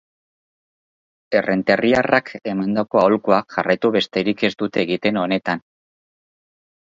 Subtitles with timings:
[1.39, 5.63] Errenteriarrak emandako aholkua jarraitu besterik ez dut egiten honetan.